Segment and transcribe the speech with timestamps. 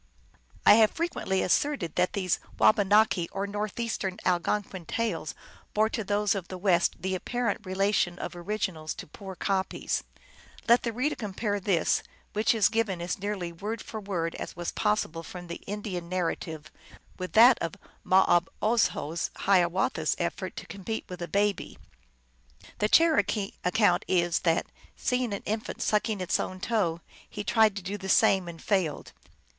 [0.65, 5.35] I have frequently asserted that these Wabanaki or Northeastern Algonquin tales
[5.75, 10.03] bore to those of the West the apparent relation of originals to poor copies.
[10.67, 12.01] Let the reader compare this,
[12.33, 16.71] which is given as nearly word for word as was possible from the Indian narrative,
[17.19, 21.77] with that of Mauobozho Hiawatha s effort to compete with a baby.
[22.79, 24.65] The Cherokee account is that,
[24.95, 29.11] seeing an infant sucking its own toe, he tried to do the same, and failed.